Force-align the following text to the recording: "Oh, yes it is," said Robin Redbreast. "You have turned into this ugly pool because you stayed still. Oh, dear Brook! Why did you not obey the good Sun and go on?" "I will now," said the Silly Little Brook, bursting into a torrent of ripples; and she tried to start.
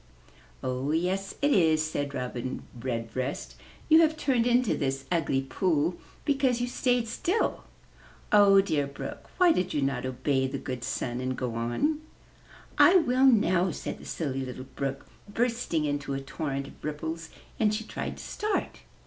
"Oh, 0.63 0.89
yes 0.93 1.35
it 1.43 1.51
is," 1.51 1.83
said 1.85 2.15
Robin 2.15 2.63
Redbreast. 2.79 3.55
"You 3.87 4.01
have 4.01 4.17
turned 4.17 4.47
into 4.47 4.75
this 4.75 5.05
ugly 5.11 5.43
pool 5.43 5.95
because 6.25 6.59
you 6.59 6.65
stayed 6.65 7.07
still. 7.07 7.65
Oh, 8.31 8.61
dear 8.61 8.87
Brook! 8.87 9.29
Why 9.37 9.51
did 9.51 9.75
you 9.75 9.81
not 9.83 10.07
obey 10.07 10.47
the 10.47 10.57
good 10.57 10.83
Sun 10.83 11.21
and 11.21 11.37
go 11.37 11.53
on?" 11.53 11.99
"I 12.79 12.95
will 12.95 13.27
now," 13.27 13.69
said 13.69 13.99
the 13.99 14.05
Silly 14.05 14.43
Little 14.43 14.65
Brook, 14.75 15.05
bursting 15.31 15.85
into 15.85 16.15
a 16.15 16.19
torrent 16.19 16.65
of 16.65 16.83
ripples; 16.83 17.29
and 17.59 17.71
she 17.71 17.83
tried 17.83 18.17
to 18.17 18.23
start. 18.23 18.79